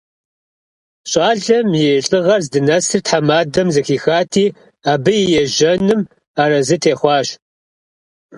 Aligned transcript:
Ş'alem 1.11 1.69
yi 1.81 1.91
lh'ığer 2.09 2.41
zdınesır 2.45 3.01
themadem 3.07 3.67
zexixati, 3.75 4.45
abı 4.93 5.13
yi 5.17 5.25
yêjenım 5.35 6.01
arezı 6.43 6.77
têxhuaş. 6.83 7.27